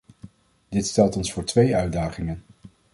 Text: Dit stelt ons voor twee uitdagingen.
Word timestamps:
Dit 0.69 0.87
stelt 0.87 1.15
ons 1.15 1.33
voor 1.33 1.43
twee 1.43 1.75
uitdagingen. 1.75 2.43